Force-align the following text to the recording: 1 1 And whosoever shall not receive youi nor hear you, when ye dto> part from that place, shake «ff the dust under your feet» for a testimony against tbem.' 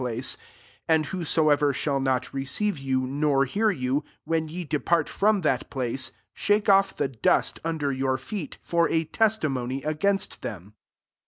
1 0.01 0.15
1 0.15 0.21
And 0.87 1.05
whosoever 1.05 1.71
shall 1.73 1.99
not 1.99 2.33
receive 2.33 2.77
youi 2.77 3.01
nor 3.03 3.45
hear 3.45 3.69
you, 3.69 4.03
when 4.23 4.47
ye 4.49 4.65
dto> 4.65 4.83
part 4.83 5.07
from 5.07 5.41
that 5.41 5.69
place, 5.69 6.11
shake 6.33 6.65
«ff 6.65 6.95
the 6.97 7.07
dust 7.07 7.59
under 7.63 7.91
your 7.91 8.17
feet» 8.17 8.57
for 8.63 8.89
a 8.89 9.03
testimony 9.03 9.83
against 9.83 10.41
tbem.' 10.41 10.73